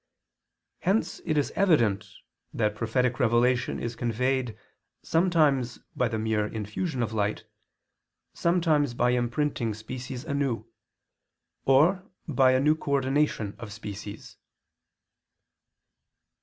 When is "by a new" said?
12.27-12.73